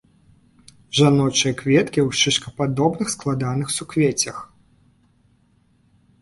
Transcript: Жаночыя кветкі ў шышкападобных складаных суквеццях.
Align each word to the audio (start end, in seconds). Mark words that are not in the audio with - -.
Жаночыя 0.99 1.53
кветкі 1.59 1.99
ў 2.07 2.19
шышкападобных 2.21 3.07
складаных 3.15 3.67
суквеццях. 3.75 4.41